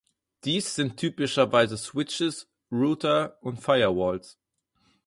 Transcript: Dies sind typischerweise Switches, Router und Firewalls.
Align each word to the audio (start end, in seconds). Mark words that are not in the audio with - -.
Dies 0.45 0.73
sind 0.73 0.97
typischerweise 0.97 1.77
Switches, 1.77 2.49
Router 2.71 3.37
und 3.43 3.57
Firewalls. 3.61 4.39